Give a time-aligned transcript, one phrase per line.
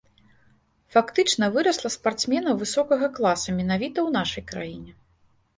[0.95, 4.91] Фактычна вырасла спартсменам высокага класа менавіта ў нашай краіне.